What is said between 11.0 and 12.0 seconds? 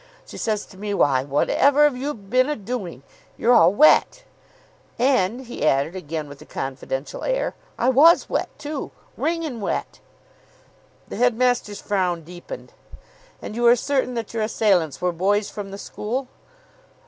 The headmaster's